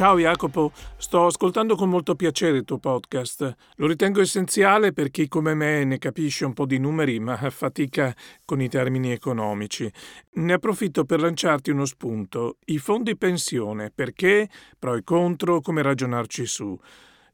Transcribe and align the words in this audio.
Ciao 0.00 0.18
Jacopo, 0.18 0.72
sto 0.96 1.26
ascoltando 1.26 1.76
con 1.76 1.90
molto 1.90 2.14
piacere 2.14 2.56
il 2.56 2.64
tuo 2.64 2.78
podcast. 2.78 3.54
Lo 3.74 3.86
ritengo 3.86 4.22
essenziale 4.22 4.94
per 4.94 5.10
chi 5.10 5.28
come 5.28 5.52
me 5.52 5.84
ne 5.84 5.98
capisce 5.98 6.46
un 6.46 6.54
po' 6.54 6.64
di 6.64 6.78
numeri 6.78 7.20
ma 7.20 7.36
fatica 7.50 8.16
con 8.46 8.62
i 8.62 8.70
termini 8.70 9.12
economici. 9.12 9.92
Ne 10.36 10.54
approfitto 10.54 11.04
per 11.04 11.20
lanciarti 11.20 11.68
uno 11.68 11.84
spunto. 11.84 12.56
I 12.64 12.78
fondi 12.78 13.14
pensione, 13.14 13.92
perché, 13.94 14.48
pro 14.78 14.94
e 14.94 15.04
contro, 15.04 15.60
come 15.60 15.82
ragionarci 15.82 16.46
su. 16.46 16.80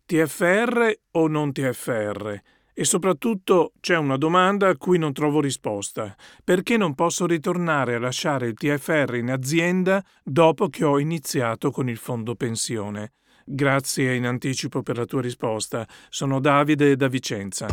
TFR 0.05 0.93
o 1.13 1.29
non 1.29 1.53
TFR? 1.53 2.41
E 2.79 2.85
soprattutto 2.85 3.73
c'è 3.81 3.97
una 3.97 4.19
domanda 4.19 4.69
a 4.69 4.77
cui 4.77 4.99
non 4.99 5.15
trovo 5.15 5.41
risposta. 5.41 6.15
Perché 6.45 6.77
non 6.77 6.95
posso 6.95 7.25
ritornare 7.25 7.95
a 7.95 7.99
lasciare 7.99 8.49
il 8.49 8.55
TFR 8.55 9.15
in 9.15 9.31
azienda 9.31 10.05
dopo 10.23 10.69
che 10.69 10.85
ho 10.85 10.99
iniziato 10.99 11.71
con 11.71 11.89
il 11.89 11.97
fondo 11.97 12.35
pensione? 12.35 13.13
Grazie 13.47 14.15
in 14.15 14.27
anticipo 14.27 14.83
per 14.83 14.99
la 14.99 15.07
tua 15.07 15.23
risposta. 15.23 15.89
Sono 16.11 16.39
Davide 16.39 16.97
da 16.97 17.09
Vicenza. 17.09 17.69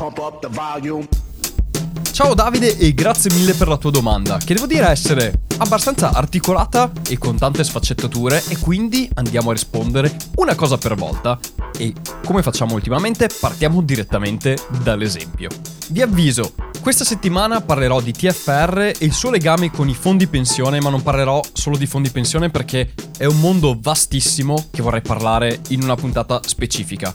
Ciao 2.13 2.33
Davide 2.33 2.77
e 2.77 2.93
grazie 2.93 3.33
mille 3.33 3.55
per 3.55 3.67
la 3.67 3.77
tua 3.77 3.91
domanda, 3.91 4.37
che 4.37 4.53
devo 4.53 4.67
dire 4.67 4.87
essere 4.87 5.41
abbastanza 5.57 6.11
articolata 6.11 6.89
e 7.09 7.17
con 7.17 7.37
tante 7.37 7.65
sfaccettature 7.65 8.41
e 8.47 8.57
quindi 8.57 9.09
andiamo 9.15 9.49
a 9.49 9.53
rispondere 9.53 10.15
una 10.35 10.55
cosa 10.55 10.77
per 10.77 10.95
volta. 10.95 11.37
E 11.77 11.93
come 12.25 12.43
facciamo 12.43 12.73
ultimamente, 12.73 13.29
partiamo 13.39 13.81
direttamente 13.81 14.57
dall'esempio. 14.83 15.49
Vi 15.89 16.01
avviso, 16.01 16.53
questa 16.81 17.03
settimana 17.03 17.61
parlerò 17.61 18.01
di 18.01 18.11
TFR 18.11 18.93
e 18.97 19.05
il 19.05 19.13
suo 19.13 19.29
legame 19.29 19.71
con 19.71 19.87
i 19.89 19.93
fondi 19.93 20.27
pensione, 20.27 20.81
ma 20.81 20.89
non 20.89 21.01
parlerò 21.01 21.41
solo 21.53 21.77
di 21.77 21.85
fondi 21.85 22.09
pensione 22.09 22.49
perché 22.49 22.93
è 23.17 23.25
un 23.25 23.39
mondo 23.39 23.77
vastissimo 23.79 24.67
che 24.71 24.81
vorrei 24.81 25.01
parlare 25.01 25.61
in 25.69 25.83
una 25.83 25.95
puntata 25.95 26.41
specifica. 26.45 27.13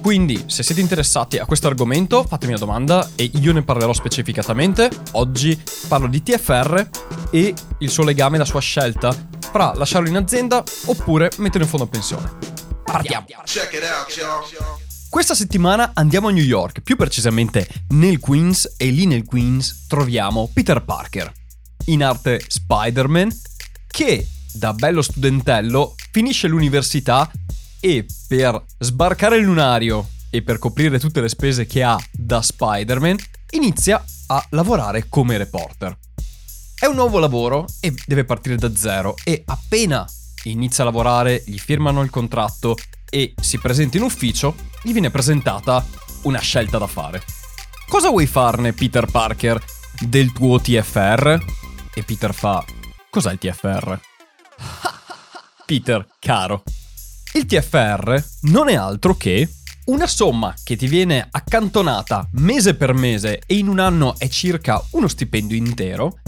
Quindi, 0.00 0.44
se 0.46 0.62
siete 0.62 0.80
interessati 0.80 1.36
a 1.36 1.44
questo 1.44 1.66
argomento, 1.66 2.24
fatemi 2.24 2.52
una 2.52 2.64
domanda 2.64 3.10
e 3.14 3.30
io 3.34 3.52
ne 3.52 3.62
parlerò 3.62 3.92
specificatamente. 3.92 4.88
Oggi 5.12 5.60
parlo 5.88 6.06
di 6.06 6.22
TFR 6.22 6.88
e 7.30 7.54
il 7.78 7.90
suo 7.90 8.04
legame, 8.04 8.38
la 8.38 8.46
sua 8.46 8.60
scelta 8.60 9.14
fra 9.52 9.74
lasciarlo 9.74 10.08
in 10.08 10.16
azienda 10.16 10.62
oppure 10.86 11.30
metterlo 11.36 11.64
in 11.64 11.68
fondo 11.68 11.84
a 11.84 11.88
pensione. 11.88 12.59
Partiamo. 12.90 13.26
Questa 15.08 15.34
settimana 15.34 15.92
andiamo 15.94 16.28
a 16.28 16.32
New 16.32 16.42
York, 16.42 16.80
più 16.80 16.96
precisamente 16.96 17.66
nel 17.90 18.18
Queens, 18.18 18.74
e 18.76 18.90
lì 18.90 19.06
nel 19.06 19.24
Queens 19.24 19.86
troviamo 19.86 20.50
Peter 20.52 20.82
Parker, 20.82 21.32
in 21.86 22.02
arte 22.02 22.40
Spider-Man, 22.46 23.30
che 23.86 24.26
da 24.52 24.72
bello 24.72 25.02
studentello 25.02 25.94
finisce 26.10 26.48
l'università 26.48 27.30
e 27.78 28.06
per 28.26 28.60
sbarcare 28.78 29.36
il 29.36 29.44
lunario 29.44 30.08
e 30.28 30.42
per 30.42 30.58
coprire 30.58 30.98
tutte 30.98 31.20
le 31.20 31.28
spese 31.28 31.66
che 31.66 31.82
ha 31.82 31.98
da 32.10 32.42
Spider-Man, 32.42 33.16
inizia 33.50 34.04
a 34.26 34.44
lavorare 34.50 35.06
come 35.08 35.36
reporter. 35.38 35.96
È 36.76 36.86
un 36.86 36.94
nuovo 36.94 37.18
lavoro 37.18 37.66
e 37.80 37.94
deve 38.06 38.24
partire 38.24 38.56
da 38.56 38.74
zero 38.74 39.14
e 39.22 39.42
appena 39.46 40.04
inizia 40.44 40.84
a 40.84 40.86
lavorare, 40.86 41.42
gli 41.46 41.58
firmano 41.58 42.02
il 42.02 42.10
contratto 42.10 42.76
e 43.08 43.34
si 43.40 43.58
presenta 43.58 43.96
in 43.96 44.04
ufficio, 44.04 44.54
gli 44.82 44.92
viene 44.92 45.10
presentata 45.10 45.84
una 46.22 46.38
scelta 46.38 46.78
da 46.78 46.86
fare. 46.86 47.22
Cosa 47.88 48.10
vuoi 48.10 48.26
farne, 48.26 48.72
Peter 48.72 49.06
Parker, 49.06 49.62
del 49.98 50.32
tuo 50.32 50.60
TFR? 50.60 51.38
E 51.92 52.02
Peter 52.04 52.32
fa: 52.32 52.64
Cos'è 53.10 53.32
il 53.32 53.38
TFR? 53.38 53.98
Peter, 55.66 56.06
caro, 56.18 56.62
il 57.34 57.46
TFR 57.46 58.24
non 58.42 58.68
è 58.68 58.74
altro 58.74 59.16
che 59.16 59.48
una 59.86 60.06
somma 60.06 60.54
che 60.62 60.76
ti 60.76 60.86
viene 60.86 61.26
accantonata 61.30 62.28
mese 62.34 62.74
per 62.74 62.92
mese 62.92 63.40
e 63.44 63.56
in 63.56 63.66
un 63.66 63.80
anno 63.80 64.14
è 64.18 64.28
circa 64.28 64.80
uno 64.90 65.08
stipendio 65.08 65.56
intero, 65.56 66.19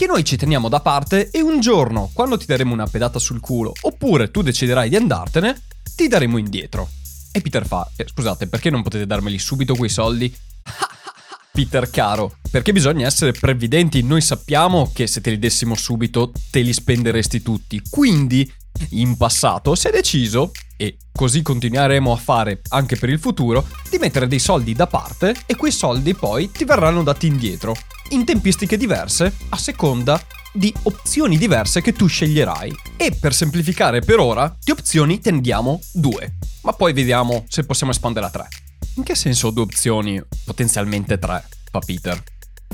che 0.00 0.06
noi 0.06 0.24
ci 0.24 0.38
teniamo 0.38 0.70
da 0.70 0.80
parte 0.80 1.28
e 1.28 1.42
un 1.42 1.60
giorno, 1.60 2.08
quando 2.14 2.38
ti 2.38 2.46
daremo 2.46 2.72
una 2.72 2.86
pedata 2.86 3.18
sul 3.18 3.38
culo, 3.38 3.74
oppure 3.82 4.30
tu 4.30 4.40
deciderai 4.40 4.88
di 4.88 4.96
andartene, 4.96 5.60
ti 5.94 6.08
daremo 6.08 6.38
indietro. 6.38 6.88
E 7.30 7.42
Peter 7.42 7.66
fa, 7.66 7.86
eh, 7.96 8.06
scusate, 8.08 8.46
perché 8.46 8.70
non 8.70 8.82
potete 8.82 9.04
darmeli 9.04 9.38
subito 9.38 9.74
quei 9.74 9.90
soldi? 9.90 10.34
Peter 11.52 11.90
caro, 11.90 12.38
perché 12.50 12.72
bisogna 12.72 13.06
essere 13.06 13.32
previdenti, 13.32 14.02
noi 14.02 14.22
sappiamo 14.22 14.90
che 14.90 15.06
se 15.06 15.20
te 15.20 15.28
li 15.28 15.38
dessimo 15.38 15.74
subito 15.74 16.32
te 16.50 16.60
li 16.60 16.72
spenderesti 16.72 17.42
tutti, 17.42 17.82
quindi 17.90 18.50
in 18.90 19.16
passato 19.16 19.74
si 19.74 19.88
è 19.88 19.90
deciso, 19.90 20.52
e 20.76 20.96
così 21.12 21.42
continueremo 21.42 22.12
a 22.12 22.16
fare 22.16 22.62
anche 22.68 22.96
per 22.96 23.08
il 23.10 23.18
futuro, 23.18 23.66
di 23.88 23.98
mettere 23.98 24.26
dei 24.26 24.38
soldi 24.38 24.72
da 24.72 24.86
parte 24.86 25.34
e 25.46 25.56
quei 25.56 25.72
soldi 25.72 26.14
poi 26.14 26.50
ti 26.50 26.64
verranno 26.64 27.02
dati 27.02 27.26
indietro, 27.26 27.74
in 28.10 28.24
tempistiche 28.24 28.76
diverse, 28.76 29.34
a 29.50 29.56
seconda 29.56 30.20
di 30.52 30.74
opzioni 30.82 31.38
diverse 31.38 31.80
che 31.80 31.92
tu 31.92 32.06
sceglierai. 32.06 32.74
E 32.96 33.16
per 33.18 33.34
semplificare 33.34 34.00
per 34.00 34.18
ora, 34.18 34.54
di 34.62 34.72
opzioni 34.72 35.20
tendiamo 35.20 35.80
due, 35.92 36.38
ma 36.62 36.72
poi 36.72 36.92
vediamo 36.92 37.44
se 37.48 37.64
possiamo 37.64 37.92
espandere 37.92 38.26
a 38.26 38.30
tre. 38.30 38.48
In 38.96 39.04
che 39.04 39.14
senso 39.14 39.50
due 39.50 39.62
opzioni, 39.62 40.20
potenzialmente 40.44 41.18
tre, 41.18 41.46
fa 41.70 41.78
Peter? 41.78 42.20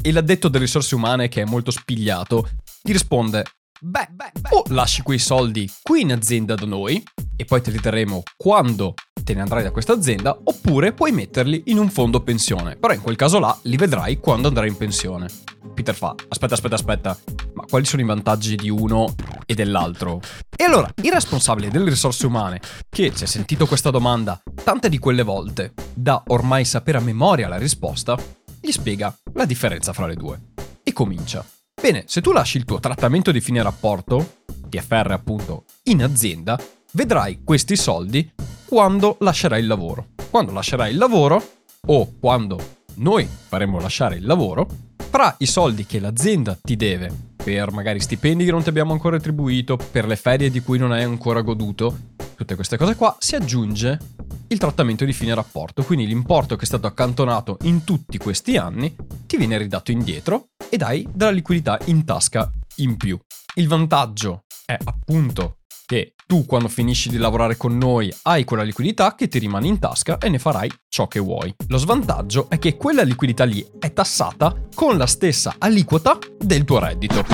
E 0.01 0.13
l'addetto 0.13 0.49
delle 0.49 0.65
risorse 0.65 0.95
umane, 0.95 1.29
che 1.29 1.43
è 1.43 1.45
molto 1.45 1.71
spigliato, 1.71 2.49
gli 2.83 2.93
risponde 2.93 3.45
Beh, 3.81 4.09
beh, 4.11 4.33
beh, 4.41 4.49
o 4.53 4.63
lasci 4.69 5.03
quei 5.03 5.19
soldi 5.19 5.71
qui 5.83 6.01
in 6.01 6.13
azienda 6.13 6.55
da 6.55 6.65
noi 6.65 7.03
e 7.37 7.45
poi 7.45 7.61
te 7.61 7.71
li 7.71 7.79
terremo 7.79 8.23
quando 8.37 8.95
te 9.23 9.35
ne 9.35 9.41
andrai 9.41 9.65
da 9.65 9.73
questa 9.73 9.93
azienda, 9.93 10.39
oppure 10.45 10.93
puoi 10.93 11.11
metterli 11.11 11.65
in 11.67 11.79
un 11.79 11.91
fondo 11.91 12.23
pensione. 12.23 12.77
Però 12.77 12.95
in 12.95 13.03
quel 13.03 13.17
caso 13.17 13.39
là 13.39 13.57
li 13.63 13.77
vedrai 13.77 14.19
quando 14.19 14.49
andrai 14.49 14.69
in 14.69 14.77
pensione. 14.77 15.27
Peter 15.75 15.95
fa: 15.95 16.15
Aspetta, 16.29 16.55
aspetta, 16.55 16.77
aspetta, 16.77 17.19
ma 17.55 17.65
quali 17.69 17.85
sono 17.85 18.03
i 18.03 18.07
vantaggi 18.07 18.55
di 18.55 18.71
uno 18.71 19.15
e 19.45 19.55
dell'altro? 19.55 20.21
E 20.57 20.65
allora, 20.65 20.89
il 21.03 21.13
responsabile 21.13 21.69
delle 21.69 21.91
risorse 21.91 22.25
umane, 22.25 22.61
che 22.89 23.11
si 23.15 23.25
è 23.25 23.27
sentito 23.27 23.67
questa 23.67 23.91
domanda 23.91 24.41
tante 24.63 24.89
di 24.89 24.99
quelle 24.99 25.23
volte, 25.23 25.75
da 25.93 26.23
ormai 26.29 26.65
sapere 26.65 26.99
a 26.99 27.03
memoria 27.03 27.49
la 27.49 27.59
risposta, 27.59 28.17
gli 28.61 28.71
spiega 28.71 29.15
la 29.35 29.45
differenza 29.45 29.93
fra 29.93 30.07
le 30.07 30.15
due. 30.15 30.41
E 30.83 30.93
comincia. 30.93 31.45
Bene, 31.87 32.03
se 32.09 32.21
tu 32.21 32.33
lasci 32.33 32.57
il 32.57 32.65
tuo 32.65 32.81
trattamento 32.81 33.31
di 33.31 33.41
fine 33.41 33.63
rapporto, 33.63 34.39
TFR 34.69 35.13
appunto, 35.13 35.67
in 35.85 36.03
azienda, 36.03 36.61
vedrai 36.95 37.45
questi 37.45 37.77
soldi 37.77 38.29
quando 38.65 39.19
lascerai 39.21 39.61
il 39.61 39.69
lavoro. 39.69 40.09
Quando 40.29 40.51
lascerai 40.51 40.91
il 40.91 40.99
lavoro 40.99 41.41
o 41.87 42.15
quando 42.19 42.59
noi 42.95 43.25
faremo 43.25 43.79
lasciare 43.79 44.17
il 44.17 44.27
lavoro, 44.27 44.67
fra 44.97 45.37
i 45.39 45.47
soldi 45.47 45.87
che 45.87 46.01
l'azienda 46.01 46.59
ti 46.61 46.75
deve 46.75 47.26
per 47.47 47.71
magari 47.71 48.01
stipendi 48.01 48.45
che 48.45 48.51
non 48.51 48.65
ti 48.65 48.71
abbiamo 48.71 48.93
ancora 48.93 49.19
attribuito, 49.19 49.77
per 49.77 50.05
le 50.05 50.17
ferie 50.17 50.51
di 50.51 50.59
cui 50.63 50.79
non 50.79 50.91
hai 50.91 51.05
ancora 51.05 51.43
goduto, 51.43 51.97
tutte 52.35 52.57
queste 52.57 52.77
cose 52.77 52.97
qua, 52.97 53.15
si 53.21 53.37
aggiunge 53.37 54.01
il 54.49 54.59
trattamento 54.59 55.05
di 55.05 55.13
fine 55.13 55.33
rapporto. 55.33 55.85
Quindi 55.85 56.09
l'importo 56.09 56.57
che 56.57 56.65
è 56.65 56.67
stato 56.67 56.89
accantonato 56.89 57.59
in 57.63 57.85
tutti 57.85 58.19
questi 58.19 58.57
anni 58.57 58.97
ti 59.27 59.37
viene 59.37 59.59
ridato 59.59 59.93
indietro 59.93 60.49
ed 60.69 60.83
hai 60.83 61.07
della 61.09 61.31
liquidità 61.31 61.79
in 61.85 62.05
tasca 62.05 62.53
in 62.79 62.97
più. 62.97 63.17
Il 63.55 63.69
vantaggio 63.69 64.43
è 64.65 64.77
appunto 64.83 65.59
che 65.87 66.15
tu 66.27 66.45
quando 66.45 66.69
finisci 66.69 67.09
di 67.09 67.17
lavorare 67.17 67.57
con 67.57 67.79
noi 67.79 68.13
hai 68.23 68.45
quella 68.45 68.65
liquidità 68.65 69.15
che 69.15 69.29
ti 69.29 69.39
rimane 69.39 69.69
in 69.69 69.79
tasca 69.79 70.19
e 70.19 70.29
ne 70.29 70.41
farai 70.41 70.71
ciò 70.89 71.07
che 71.07 71.21
vuoi. 71.21 71.55
Lo 71.69 71.79
svantaggio 71.79 72.51
è 72.51 72.59
che 72.59 72.77
quella 72.77 73.03
liquidità 73.03 73.45
lì 73.45 73.65
è 73.79 73.93
tassata 73.93 74.55
con 74.75 74.99
la 74.99 75.07
stessa 75.07 75.55
aliquota 75.59 76.19
del 76.37 76.65
tuo 76.65 76.81
reddito. 76.81 77.25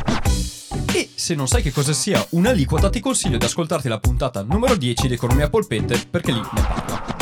E 0.95 1.09
se 1.15 1.35
non 1.35 1.49
sai 1.49 1.63
che 1.63 1.73
cosa 1.73 1.95
sia 1.95 2.25
un'aliquota 2.31 2.91
ti 2.91 3.01
consiglio 3.01 3.39
di 3.39 3.47
ascoltarti 3.47 3.89
la 3.89 3.99
puntata 3.99 4.43
numero 4.43 4.77
10 4.77 5.09
di 5.09 5.15
Economia 5.15 5.49
Polpette 5.49 6.07
perché 6.11 6.33
lì 6.33 6.41
ne 6.41 6.63
parla. 6.63 7.17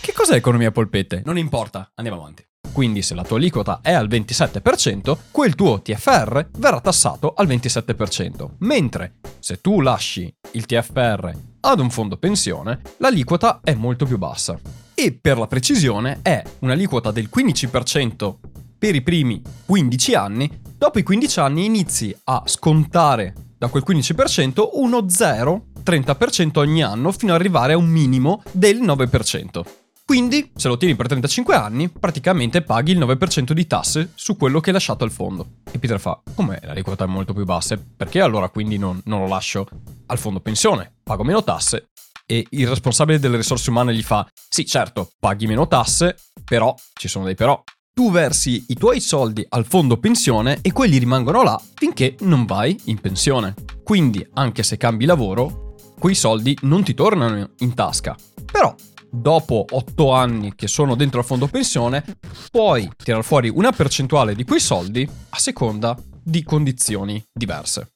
Che 0.00 0.12
cos'è 0.12 0.34
Economia 0.34 0.72
Polpette? 0.72 1.22
Non 1.24 1.38
importa, 1.38 1.92
andiamo 1.94 2.20
avanti. 2.20 2.44
Quindi 2.74 3.02
se 3.02 3.14
la 3.14 3.22
tua 3.22 3.36
aliquota 3.36 3.78
è 3.80 3.92
al 3.92 4.08
27%, 4.08 5.16
quel 5.30 5.54
tuo 5.54 5.80
TFR 5.80 6.48
verrà 6.58 6.80
tassato 6.80 7.32
al 7.32 7.46
27%, 7.46 8.48
mentre 8.58 9.14
se 9.44 9.60
tu 9.60 9.82
lasci 9.82 10.34
il 10.52 10.64
TFR 10.64 11.30
ad 11.60 11.78
un 11.78 11.90
fondo 11.90 12.16
pensione, 12.16 12.80
l'aliquota 12.96 13.60
è 13.62 13.74
molto 13.74 14.06
più 14.06 14.16
bassa. 14.16 14.58
e 14.94 15.18
per 15.20 15.36
la 15.36 15.46
precisione 15.46 16.20
è 16.22 16.42
un'aliquota 16.60 17.10
del 17.10 17.28
15% 17.30 18.36
per 18.78 18.94
i 18.94 19.02
primi 19.02 19.42
15 19.66 20.14
anni, 20.14 20.50
dopo 20.78 20.98
i 20.98 21.02
15 21.02 21.40
anni 21.40 21.66
inizi 21.66 22.16
a 22.24 22.44
scontare 22.46 23.34
da 23.58 23.68
quel 23.68 23.82
15% 23.86 24.68
uno 24.74 25.10
0, 25.10 25.66
30% 25.84 26.58
ogni 26.60 26.82
anno 26.82 27.12
fino 27.12 27.34
ad 27.34 27.40
arrivare 27.40 27.74
a 27.74 27.76
un 27.76 27.88
minimo 27.88 28.42
del 28.50 28.80
9%. 28.80 29.83
Quindi, 30.06 30.52
se 30.54 30.68
lo 30.68 30.76
tieni 30.76 30.96
per 30.96 31.06
35 31.06 31.54
anni, 31.54 31.88
praticamente 31.88 32.60
paghi 32.60 32.92
il 32.92 32.98
9% 32.98 33.52
di 33.52 33.66
tasse 33.66 34.12
su 34.14 34.36
quello 34.36 34.60
che 34.60 34.68
hai 34.68 34.74
lasciato 34.74 35.02
al 35.02 35.10
fondo. 35.10 35.60
E 35.72 35.78
Peter 35.78 35.98
fa, 35.98 36.20
come 36.34 36.60
l'aliquota 36.62 37.04
è 37.04 37.06
molto 37.06 37.32
più 37.32 37.44
bassa, 37.44 37.80
perché 37.96 38.20
allora 38.20 38.50
quindi 38.50 38.76
non, 38.76 39.00
non 39.06 39.20
lo 39.20 39.28
lascio 39.28 39.66
al 40.06 40.18
fondo 40.18 40.40
pensione? 40.40 40.92
Pago 41.02 41.24
meno 41.24 41.42
tasse. 41.42 41.88
E 42.26 42.46
il 42.50 42.68
responsabile 42.68 43.18
delle 43.18 43.38
risorse 43.38 43.70
umane 43.70 43.94
gli 43.94 44.02
fa, 44.02 44.26
sì 44.48 44.66
certo, 44.66 45.10
paghi 45.18 45.46
meno 45.46 45.66
tasse, 45.66 46.16
però 46.44 46.74
ci 46.92 47.08
sono 47.08 47.24
dei 47.24 47.34
però. 47.34 47.62
Tu 47.94 48.10
versi 48.10 48.62
i 48.68 48.74
tuoi 48.74 49.00
soldi 49.00 49.46
al 49.48 49.64
fondo 49.64 49.96
pensione 49.96 50.58
e 50.60 50.72
quelli 50.72 50.98
rimangono 50.98 51.42
là 51.42 51.58
finché 51.74 52.16
non 52.20 52.44
vai 52.44 52.78
in 52.84 53.00
pensione. 53.00 53.54
Quindi, 53.82 54.26
anche 54.34 54.62
se 54.62 54.76
cambi 54.76 55.06
lavoro, 55.06 55.76
quei 55.98 56.14
soldi 56.14 56.58
non 56.62 56.82
ti 56.84 56.92
tornano 56.92 57.52
in 57.58 57.72
tasca. 57.72 58.14
Però 58.50 58.74
dopo 59.14 59.64
8 59.70 60.12
anni 60.12 60.54
che 60.54 60.66
sono 60.66 60.94
dentro 60.94 61.20
al 61.20 61.26
fondo 61.26 61.46
pensione, 61.46 62.04
puoi 62.50 62.90
tirare 62.96 63.22
fuori 63.22 63.48
una 63.48 63.72
percentuale 63.72 64.34
di 64.34 64.44
quei 64.44 64.60
soldi 64.60 65.08
a 65.30 65.38
seconda 65.38 65.96
di 66.22 66.42
condizioni 66.42 67.22
diverse. 67.32 67.92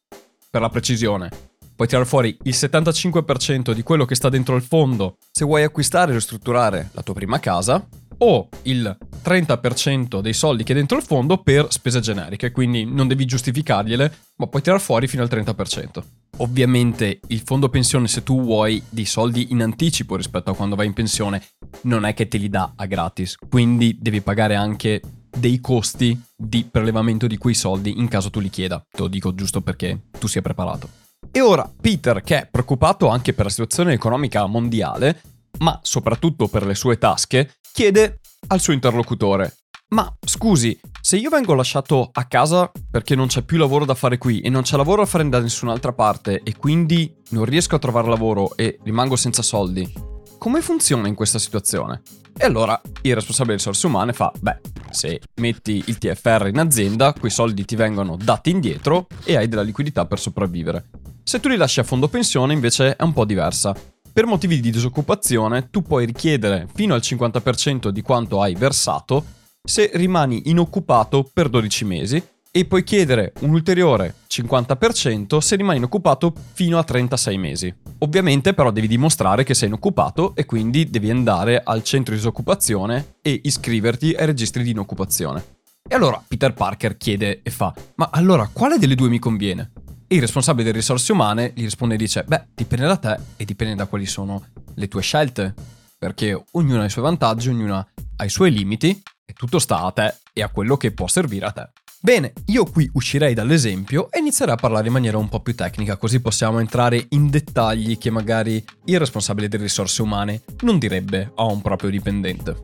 Per 0.50 0.60
la 0.60 0.68
precisione, 0.68 1.30
puoi 1.74 1.88
tirare 1.88 2.06
fuori 2.06 2.36
il 2.42 2.54
75% 2.54 3.72
di 3.72 3.82
quello 3.82 4.04
che 4.04 4.14
sta 4.14 4.28
dentro 4.28 4.56
il 4.56 4.62
fondo 4.62 5.16
se 5.30 5.44
vuoi 5.44 5.62
acquistare 5.62 6.12
e 6.12 6.14
ristrutturare 6.14 6.90
la 6.92 7.02
tua 7.02 7.14
prima 7.14 7.38
casa, 7.38 7.86
o 8.18 8.48
il 8.62 8.96
30% 9.22 10.20
dei 10.20 10.32
soldi 10.32 10.64
che 10.64 10.72
è 10.72 10.76
dentro 10.76 10.96
il 10.96 11.02
fondo 11.02 11.38
per 11.38 11.66
spese 11.70 12.00
generiche, 12.00 12.50
quindi 12.50 12.84
non 12.84 13.08
devi 13.08 13.24
giustificargliele, 13.24 14.12
ma 14.36 14.46
puoi 14.46 14.62
tirare 14.62 14.80
fuori 14.80 15.06
fino 15.06 15.22
al 15.22 15.28
30%. 15.30 16.02
Ovviamente 16.38 17.20
il 17.28 17.40
fondo 17.44 17.68
pensione 17.68 18.08
se 18.08 18.22
tu 18.22 18.42
vuoi 18.42 18.82
dei 18.88 19.04
soldi 19.04 19.48
in 19.50 19.62
anticipo 19.62 20.16
rispetto 20.16 20.50
a 20.50 20.54
quando 20.54 20.76
vai 20.76 20.86
in 20.86 20.92
pensione 20.92 21.42
non 21.82 22.04
è 22.04 22.14
che 22.14 22.28
te 22.28 22.38
li 22.38 22.48
dà 22.48 22.72
a 22.76 22.86
gratis, 22.86 23.36
quindi 23.48 23.96
devi 24.00 24.20
pagare 24.20 24.54
anche 24.54 25.00
dei 25.30 25.60
costi 25.60 26.18
di 26.34 26.64
prelevamento 26.70 27.26
di 27.26 27.36
quei 27.36 27.54
soldi 27.54 27.98
in 27.98 28.08
caso 28.08 28.30
tu 28.30 28.40
li 28.40 28.50
chieda. 28.50 28.84
Te 28.90 29.02
lo 29.02 29.08
dico 29.08 29.34
giusto 29.34 29.60
perché 29.60 30.02
tu 30.18 30.26
sia 30.26 30.42
preparato. 30.42 30.88
E 31.30 31.40
ora 31.40 31.70
Peter, 31.80 32.22
che 32.22 32.42
è 32.42 32.48
preoccupato 32.50 33.08
anche 33.08 33.32
per 33.32 33.44
la 33.44 33.50
situazione 33.50 33.92
economica 33.92 34.46
mondiale, 34.46 35.20
ma 35.58 35.78
soprattutto 35.82 36.48
per 36.48 36.64
le 36.64 36.74
sue 36.74 36.98
tasche, 36.98 37.56
chiede 37.78 38.18
al 38.48 38.60
suo 38.60 38.72
interlocutore 38.72 39.58
ma 39.90 40.12
scusi, 40.20 40.76
se 41.00 41.16
io 41.16 41.30
vengo 41.30 41.54
lasciato 41.54 42.10
a 42.12 42.24
casa 42.24 42.68
perché 42.90 43.14
non 43.14 43.28
c'è 43.28 43.42
più 43.42 43.56
lavoro 43.56 43.84
da 43.84 43.94
fare 43.94 44.18
qui 44.18 44.40
e 44.40 44.50
non 44.50 44.62
c'è 44.62 44.76
lavoro 44.76 45.02
da 45.02 45.08
fare 45.08 45.28
da 45.28 45.38
nessun'altra 45.38 45.92
parte 45.92 46.40
e 46.42 46.56
quindi 46.56 47.14
non 47.30 47.44
riesco 47.44 47.76
a 47.76 47.78
trovare 47.78 48.08
lavoro 48.08 48.56
e 48.56 48.80
rimango 48.82 49.14
senza 49.14 49.42
soldi, 49.42 49.90
come 50.38 50.60
funziona 50.60 51.06
in 51.06 51.14
questa 51.14 51.38
situazione? 51.38 52.02
E 52.36 52.44
allora 52.44 52.78
il 53.02 53.14
responsabile 53.14 53.56
delle 53.56 53.70
risorse 53.70 53.86
umane 53.86 54.12
fa, 54.12 54.32
beh, 54.36 54.58
se 54.90 55.20
metti 55.36 55.80
il 55.86 55.98
TFR 55.98 56.48
in 56.48 56.58
azienda, 56.58 57.12
quei 57.12 57.30
soldi 57.30 57.64
ti 57.64 57.76
vengono 57.76 58.16
dati 58.16 58.50
indietro 58.50 59.06
e 59.22 59.36
hai 59.36 59.46
della 59.46 59.62
liquidità 59.62 60.04
per 60.04 60.18
sopravvivere. 60.18 60.90
Se 61.22 61.38
tu 61.38 61.48
li 61.48 61.56
lasci 61.56 61.78
a 61.78 61.84
fondo 61.84 62.08
pensione 62.08 62.54
invece 62.54 62.96
è 62.96 63.02
un 63.04 63.12
po' 63.12 63.24
diversa. 63.24 63.72
Per 64.18 64.26
motivi 64.26 64.58
di 64.58 64.72
disoccupazione 64.72 65.70
tu 65.70 65.80
puoi 65.80 66.04
richiedere 66.04 66.66
fino 66.74 66.94
al 66.94 67.02
50% 67.04 67.90
di 67.90 68.02
quanto 68.02 68.42
hai 68.42 68.56
versato 68.56 69.24
se 69.62 69.92
rimani 69.94 70.42
inoccupato 70.46 71.22
per 71.32 71.48
12 71.48 71.84
mesi 71.84 72.20
e 72.50 72.64
puoi 72.64 72.82
chiedere 72.82 73.32
un 73.42 73.50
ulteriore 73.50 74.16
50% 74.28 75.38
se 75.38 75.54
rimani 75.54 75.78
inoccupato 75.78 76.34
fino 76.52 76.78
a 76.78 76.82
36 76.82 77.38
mesi. 77.38 77.72
Ovviamente 77.98 78.54
però 78.54 78.72
devi 78.72 78.88
dimostrare 78.88 79.44
che 79.44 79.54
sei 79.54 79.68
inoccupato 79.68 80.34
e 80.34 80.46
quindi 80.46 80.90
devi 80.90 81.10
andare 81.10 81.62
al 81.62 81.84
centro 81.84 82.12
di 82.12 82.18
disoccupazione 82.18 83.18
e 83.22 83.40
iscriverti 83.44 84.14
ai 84.18 84.26
registri 84.26 84.64
di 84.64 84.70
inoccupazione. 84.70 85.58
E 85.88 85.94
allora 85.94 86.20
Peter 86.26 86.52
Parker 86.54 86.96
chiede 86.96 87.38
e 87.44 87.50
fa, 87.50 87.72
ma 87.94 88.08
allora 88.10 88.50
quale 88.52 88.78
delle 88.78 88.96
due 88.96 89.10
mi 89.10 89.20
conviene? 89.20 89.70
Il 90.10 90.20
responsabile 90.20 90.64
delle 90.64 90.78
risorse 90.78 91.12
umane 91.12 91.52
gli 91.54 91.64
risponde 91.64 91.94
e 91.94 91.98
dice, 91.98 92.24
beh, 92.24 92.46
dipende 92.54 92.86
da 92.86 92.96
te 92.96 93.18
e 93.36 93.44
dipende 93.44 93.74
da 93.74 93.84
quali 93.84 94.06
sono 94.06 94.42
le 94.74 94.88
tue 94.88 95.02
scelte, 95.02 95.52
perché 95.98 96.44
ognuno 96.52 96.80
ha 96.80 96.86
i 96.86 96.90
suoi 96.90 97.04
vantaggi, 97.04 97.50
ognuno 97.50 97.86
ha 98.16 98.24
i 98.24 98.30
suoi 98.30 98.50
limiti 98.50 99.02
e 99.26 99.32
tutto 99.34 99.58
sta 99.58 99.82
a 99.82 99.90
te 99.90 100.14
e 100.32 100.42
a 100.42 100.48
quello 100.48 100.78
che 100.78 100.92
può 100.92 101.06
servire 101.08 101.44
a 101.44 101.50
te. 101.50 101.68
Bene, 102.00 102.32
io 102.46 102.64
qui 102.64 102.88
uscirei 102.94 103.34
dall'esempio 103.34 104.10
e 104.10 104.20
inizierei 104.20 104.54
a 104.54 104.56
parlare 104.56 104.86
in 104.86 104.94
maniera 104.94 105.18
un 105.18 105.28
po' 105.28 105.40
più 105.40 105.54
tecnica, 105.54 105.98
così 105.98 106.20
possiamo 106.20 106.58
entrare 106.58 107.04
in 107.10 107.28
dettagli 107.28 107.98
che 107.98 108.08
magari 108.08 108.64
il 108.86 108.98
responsabile 108.98 109.48
delle 109.48 109.64
risorse 109.64 110.00
umane 110.00 110.40
non 110.60 110.78
direbbe 110.78 111.32
a 111.34 111.44
un 111.44 111.60
proprio 111.60 111.90
dipendente. 111.90 112.56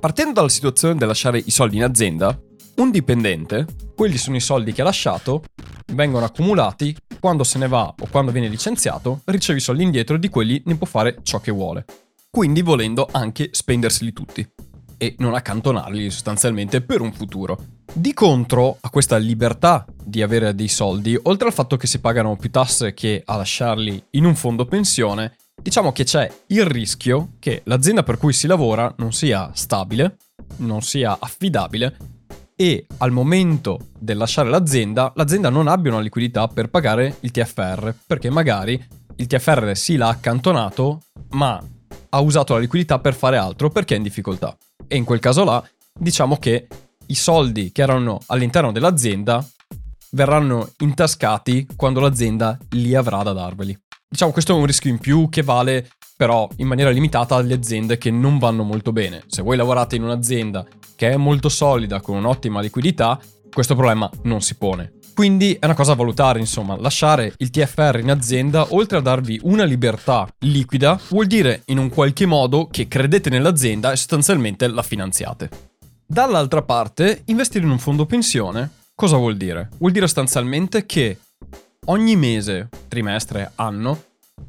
Partendo 0.00 0.32
dalla 0.32 0.48
situazione 0.48 0.96
del 0.96 1.06
lasciare 1.06 1.38
i 1.38 1.50
soldi 1.50 1.76
in 1.76 1.84
azienda, 1.84 2.36
un 2.78 2.90
dipendente, 2.90 3.66
quelli 3.94 4.16
sono 4.16 4.36
i 4.36 4.40
soldi 4.40 4.72
che 4.72 4.82
ha 4.82 4.84
lasciato, 4.84 5.42
vengono 5.92 6.24
accumulati, 6.24 6.96
quando 7.18 7.42
se 7.42 7.58
ne 7.58 7.66
va 7.66 7.92
o 7.98 8.06
quando 8.10 8.30
viene 8.30 8.48
licenziato, 8.48 9.20
riceve 9.24 9.58
i 9.58 9.62
soldi 9.62 9.82
indietro 9.82 10.14
e 10.14 10.18
di 10.20 10.28
quelli 10.28 10.62
ne 10.64 10.76
può 10.76 10.86
fare 10.86 11.18
ciò 11.22 11.40
che 11.40 11.50
vuole. 11.50 11.84
Quindi 12.30 12.62
volendo 12.62 13.08
anche 13.10 13.48
spenderseli 13.50 14.12
tutti 14.12 14.48
e 14.96 15.14
non 15.18 15.34
accantonarli 15.34 16.10
sostanzialmente 16.10 16.80
per 16.80 17.00
un 17.00 17.12
futuro. 17.12 17.58
Di 17.92 18.12
contro 18.12 18.76
a 18.80 18.90
questa 18.90 19.16
libertà 19.16 19.84
di 20.04 20.22
avere 20.22 20.54
dei 20.54 20.68
soldi, 20.68 21.18
oltre 21.22 21.48
al 21.48 21.54
fatto 21.54 21.76
che 21.76 21.88
si 21.88 21.98
pagano 21.98 22.36
più 22.36 22.50
tasse 22.50 22.94
che 22.94 23.22
a 23.24 23.36
lasciarli 23.36 24.04
in 24.10 24.24
un 24.24 24.36
fondo 24.36 24.66
pensione, 24.66 25.36
diciamo 25.60 25.90
che 25.90 26.04
c'è 26.04 26.30
il 26.48 26.64
rischio 26.64 27.30
che 27.40 27.62
l'azienda 27.64 28.04
per 28.04 28.18
cui 28.18 28.32
si 28.32 28.46
lavora 28.46 28.92
non 28.98 29.12
sia 29.12 29.50
stabile, 29.52 30.18
non 30.58 30.80
sia 30.82 31.16
affidabile 31.18 32.16
e 32.60 32.86
al 32.96 33.12
momento 33.12 33.90
del 33.96 34.16
lasciare 34.16 34.48
l'azienda, 34.48 35.12
l'azienda 35.14 35.48
non 35.48 35.68
abbia 35.68 35.92
una 35.92 36.00
liquidità 36.00 36.48
per 36.48 36.70
pagare 36.70 37.18
il 37.20 37.30
TFR, 37.30 37.94
perché 38.04 38.30
magari 38.30 38.84
il 39.14 39.26
TFR 39.28 39.76
sì 39.76 39.94
l'ha 39.94 40.08
accantonato, 40.08 41.02
ma 41.30 41.62
ha 42.08 42.20
usato 42.20 42.54
la 42.54 42.58
liquidità 42.58 42.98
per 42.98 43.14
fare 43.14 43.36
altro 43.36 43.70
perché 43.70 43.94
è 43.94 43.98
in 43.98 44.02
difficoltà. 44.02 44.56
E 44.88 44.96
in 44.96 45.04
quel 45.04 45.20
caso 45.20 45.44
là, 45.44 45.64
diciamo 45.96 46.36
che 46.38 46.66
i 47.06 47.14
soldi 47.14 47.70
che 47.70 47.82
erano 47.82 48.18
all'interno 48.26 48.72
dell'azienda 48.72 49.46
verranno 50.10 50.72
intascati 50.78 51.64
quando 51.76 52.00
l'azienda 52.00 52.58
li 52.70 52.92
avrà 52.96 53.22
da 53.22 53.32
darveli. 53.32 53.78
Diciamo 54.08 54.32
questo 54.32 54.52
è 54.52 54.58
un 54.58 54.66
rischio 54.66 54.90
in 54.90 54.98
più 54.98 55.28
che 55.28 55.42
vale 55.42 55.90
però 56.18 56.48
in 56.56 56.66
maniera 56.66 56.90
limitata 56.90 57.36
alle 57.36 57.54
aziende 57.54 57.96
che 57.96 58.10
non 58.10 58.38
vanno 58.38 58.64
molto 58.64 58.90
bene. 58.90 59.22
Se 59.28 59.40
voi 59.40 59.56
lavorate 59.56 59.94
in 59.94 60.02
un'azienda 60.02 60.66
che 60.96 61.12
è 61.12 61.16
molto 61.16 61.48
solida 61.48 62.00
con 62.00 62.16
un'ottima 62.16 62.60
liquidità, 62.60 63.20
questo 63.52 63.76
problema 63.76 64.10
non 64.22 64.40
si 64.40 64.56
pone. 64.56 64.94
Quindi 65.14 65.56
è 65.60 65.64
una 65.64 65.74
cosa 65.74 65.92
a 65.92 65.94
valutare, 65.94 66.40
insomma, 66.40 66.76
lasciare 66.76 67.32
il 67.36 67.50
TFR 67.50 68.00
in 68.00 68.10
azienda, 68.10 68.66
oltre 68.70 68.98
a 68.98 69.00
darvi 69.00 69.38
una 69.44 69.62
libertà 69.62 70.28
liquida, 70.40 71.00
vuol 71.10 71.26
dire 71.26 71.62
in 71.66 71.78
un 71.78 71.88
qualche 71.88 72.26
modo 72.26 72.66
che 72.68 72.88
credete 72.88 73.30
nell'azienda 73.30 73.92
e 73.92 73.96
sostanzialmente 73.96 74.66
la 74.66 74.82
finanziate. 74.82 75.50
Dall'altra 76.04 76.62
parte, 76.62 77.22
investire 77.26 77.64
in 77.64 77.70
un 77.70 77.78
fondo 77.78 78.06
pensione 78.06 78.70
cosa 78.96 79.16
vuol 79.16 79.36
dire? 79.36 79.68
Vuol 79.78 79.92
dire 79.92 80.06
sostanzialmente 80.06 80.84
che 80.84 81.18
ogni 81.84 82.16
mese, 82.16 82.68
trimestre, 82.88 83.52
anno, 83.54 84.02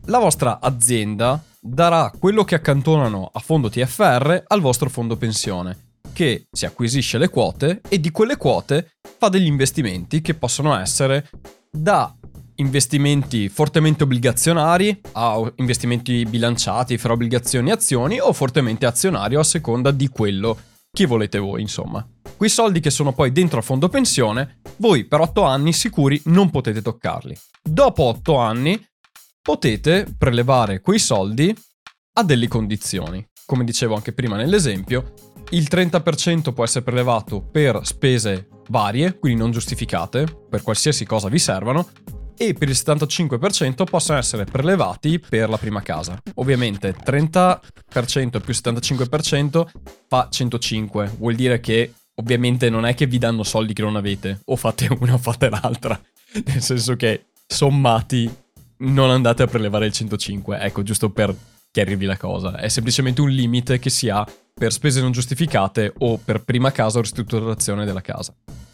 la 0.05 0.17
vostra 0.17 0.59
azienda 0.59 1.43
darà 1.59 2.11
quello 2.17 2.43
che 2.43 2.55
accantonano 2.55 3.29
a 3.31 3.39
fondo 3.39 3.69
TFR 3.69 4.43
al 4.47 4.61
vostro 4.61 4.89
fondo 4.89 5.17
pensione 5.17 5.87
che 6.13 6.47
si 6.51 6.65
acquisisce 6.65 7.17
le 7.17 7.29
quote 7.29 7.81
e 7.87 7.99
di 7.99 8.11
quelle 8.11 8.37
quote 8.37 8.91
fa 9.17 9.29
degli 9.29 9.45
investimenti 9.45 10.21
che 10.21 10.33
possono 10.33 10.77
essere 10.77 11.29
da 11.69 12.13
investimenti 12.55 13.47
fortemente 13.47 14.03
obbligazionari 14.03 15.01
a 15.13 15.51
investimenti 15.55 16.25
bilanciati 16.25 16.97
fra 16.97 17.13
obbligazioni 17.13 17.69
e 17.69 17.73
azioni 17.73 18.19
o 18.19 18.33
fortemente 18.33 18.85
azionario 18.85 19.39
a 19.39 19.43
seconda 19.43 19.91
di 19.91 20.07
quello 20.09 20.57
che 20.91 21.05
volete 21.05 21.37
voi, 21.37 21.61
insomma. 21.61 22.05
Quei 22.35 22.49
soldi 22.49 22.79
che 22.79 22.89
sono 22.89 23.13
poi 23.13 23.31
dentro 23.31 23.57
al 23.59 23.63
fondo 23.63 23.89
pensione, 23.89 24.59
voi 24.77 25.05
per 25.05 25.21
8 25.21 25.43
anni 25.43 25.71
sicuri 25.71 26.19
non 26.25 26.49
potete 26.49 26.81
toccarli. 26.81 27.37
Dopo 27.61 28.03
8 28.03 28.35
anni 28.37 28.87
potete 29.50 30.06
prelevare 30.15 30.79
quei 30.79 31.00
soldi 31.00 31.51
a 32.20 32.24
delle 32.24 32.48
condizioni. 32.48 33.27
Come 33.48 33.63
dicevo 33.63 33.96
anche 33.96 34.13
prima 34.13 34.36
nell'esempio, 34.36 35.13
il 35.50 35.68
30% 35.68 36.53
può 36.53 36.63
essere 36.63 36.84
prelevato 36.84 37.41
per 37.41 37.79
spese 37.82 38.48
varie, 38.68 39.18
quindi 39.18 39.39
non 39.39 39.50
giustificate, 39.50 40.27
per 40.48 40.62
qualsiasi 40.62 41.03
cosa 41.03 41.29
vi 41.29 41.39
servano, 41.39 41.89
e 42.38 42.53
per 42.53 42.70
il 42.70 42.75
75% 42.79 43.86
possono 43.86 44.20
essere 44.20 44.46
prelevati 44.46 45.18
per 45.18 45.50
la 45.50 45.58
prima 45.58 45.82
casa. 45.82 46.22
Ovviamente 46.36 46.94
30% 46.94 47.60
più 48.41 48.53
75% 48.53 49.65
fa 50.08 50.27
105, 50.29 51.15
vuol 51.18 51.34
dire 51.34 51.60
che 51.60 51.91
ovviamente 52.13 52.70
non 52.70 52.86
è 52.86 52.94
che 52.94 53.08
vi 53.08 53.18
danno 53.18 53.41
soldi 53.41 53.74
che 53.74 53.82
non 53.82 53.96
avete, 53.96 54.41
o 54.46 54.56
fate 54.56 54.88
una 55.01 55.15
o 55.15 55.18
fate 55.18 55.50
l'altra, 55.50 56.00
nel 56.46 56.62
senso 56.62 56.96
che 56.96 57.29
sommati 57.48 58.32
non 58.79 59.09
andate 59.09 59.43
a 59.43 59.48
prelevare 59.48 59.86
il 59.86 59.91
105, 59.91 60.59
ecco 60.59 60.83
giusto 60.83 61.09
per 61.09 61.36
chiarirvi 61.71 62.05
la 62.05 62.17
cosa, 62.17 62.57
è 62.57 62.67
semplicemente 62.67 63.21
un 63.21 63.29
limite 63.29 63.79
che 63.79 63.89
si 63.89 64.09
ha 64.09 64.25
per 64.53 64.74
spese 64.74 65.01
non 65.01 65.12
giustificate 65.12 65.93
o 66.00 66.17
per 66.17 66.43
prima 66.43 66.71
casa 66.71 66.98
o 66.98 67.01
ristrutturazione 67.01 67.86
della 67.86 68.01
casa. 68.01 68.33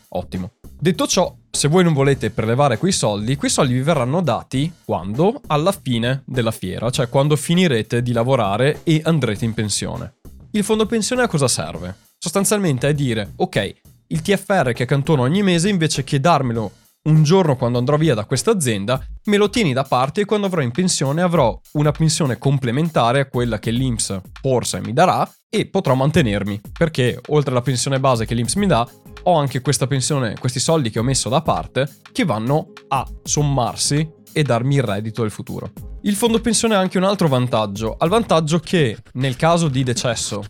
Ottimo. 0.10 0.54
Detto 0.80 1.08
ciò, 1.08 1.36
se 1.52 1.68
voi 1.68 1.84
non 1.84 1.94
volete 1.94 2.30
prelevare 2.30 2.78
quei 2.78 2.92
soldi, 2.92 3.36
quei 3.36 3.52
soldi 3.52 3.74
vi 3.74 3.82
verranno 3.82 4.22
dati 4.22 4.72
quando? 4.86 5.42
Alla 5.48 5.74
fine 5.74 6.24
della 6.26 6.52
fiera, 6.52 6.90
cioè 6.90 7.10
quando 7.10 7.36
finirete 7.36 8.02
di 8.02 8.14
lavorare 8.14 8.82
e 8.84 9.02
andrete 9.04 9.46
in 9.46 9.54
pensione. 9.54 10.16
Il 10.52 10.64
fondo 10.64 10.86
pensione 10.86 11.24
a 11.24 11.28
cosa 11.28 11.50
serve? 11.50 11.96
Sostanzialmente 12.18 12.88
è 12.88 12.94
dire, 12.94 13.34
ok, 13.36 13.76
il 14.08 14.22
TFR 14.22 14.72
che 14.72 14.84
accantono 14.84 15.24
ogni 15.24 15.44
mese 15.44 15.68
invece 15.68 16.04
che 16.04 16.20
darmelo 16.20 16.72
un 17.06 17.24
giorno 17.24 17.56
quando 17.56 17.78
andrò 17.78 17.98
via 17.98 18.14
da 18.14 18.26
questa 18.26 18.52
azienda, 18.52 19.04
me 19.26 19.38
lo 19.38 19.50
tieni 19.50 19.74
da 19.74 19.84
parte 19.84 20.22
e 20.22 20.26
quando 20.26 20.48
avrò 20.48 20.62
in 20.62 20.72
pensione 20.72 21.22
avrò 21.22 21.60
una 21.74 21.92
pensione 21.92 22.38
complementare 22.38 23.20
a 23.20 23.26
quella 23.28 23.60
che 23.60 23.72
l'INPS 23.72 24.22
forse 24.42 24.80
mi 24.82 24.94
darà 24.94 25.30
e 25.50 25.68
potrò 25.68 25.94
mantenermi, 25.96 26.62
perché 26.78 27.20
oltre 27.28 27.52
alla 27.52 27.62
pensione 27.62 28.00
base 28.00 28.26
che 28.26 28.34
l'INPS 28.34 28.56
mi 28.56 28.68
dà, 28.68 28.88
ho 29.24 29.38
anche 29.38 29.62
questa 29.62 29.88
pensione, 29.88 30.36
questi 30.40 30.60
soldi 30.60 30.90
che 30.90 31.00
ho 31.00 31.04
messo 31.04 31.30
da 31.30 31.42
parte 31.42 31.90
che 32.12 32.26
vanno 32.26 32.74
a 32.90 33.08
sommarsi 33.24 34.08
e 34.32 34.44
darmi 34.44 34.76
il 34.76 34.84
reddito 34.84 35.22
del 35.22 35.32
futuro. 35.32 35.72
Il 36.02 36.16
fondo 36.16 36.40
pensione 36.40 36.76
ha 36.76 36.80
anche 36.80 36.98
un 36.98 37.04
altro 37.04 37.28
vantaggio, 37.28 37.96
al 37.98 38.10
vantaggio 38.10 38.60
che 38.60 38.98
nel 39.14 39.36
caso 39.36 39.70
di 39.70 39.84
decesso 39.84 40.44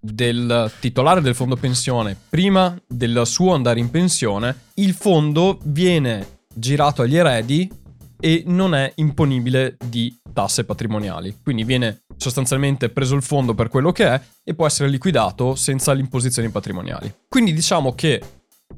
del 0.00 0.70
titolare 0.80 1.20
del 1.20 1.34
fondo 1.34 1.56
pensione 1.56 2.16
prima 2.28 2.76
del 2.86 3.22
suo 3.24 3.54
andare 3.54 3.80
in 3.80 3.90
pensione, 3.90 4.56
il 4.74 4.94
fondo 4.94 5.58
viene 5.64 6.38
girato 6.54 7.02
agli 7.02 7.16
eredi 7.16 7.70
e 8.18 8.42
non 8.46 8.74
è 8.74 8.92
imponibile 8.96 9.76
di 9.84 10.14
tasse 10.32 10.64
patrimoniali. 10.64 11.38
Quindi 11.42 11.64
viene 11.64 12.02
sostanzialmente 12.16 12.90
preso 12.90 13.14
il 13.14 13.22
fondo 13.22 13.54
per 13.54 13.68
quello 13.68 13.92
che 13.92 14.06
è 14.06 14.20
e 14.44 14.54
può 14.54 14.66
essere 14.66 14.88
liquidato 14.88 15.54
senza 15.54 15.92
le 15.92 16.00
imposizioni 16.00 16.50
patrimoniali. 16.50 17.12
Quindi 17.28 17.52
diciamo 17.52 17.94
che 17.94 18.22